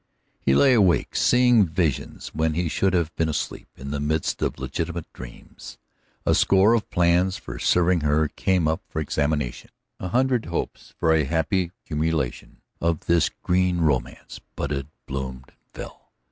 [0.39, 4.57] He lay awake seeing visions when he should have been asleep in the midst of
[4.57, 5.77] legitimate dreams.
[6.25, 9.69] A score of plans for serving her came up for examination,
[9.99, 16.11] a hundred hopes for a happy culmination of this green romance budded, bloomed, and fell.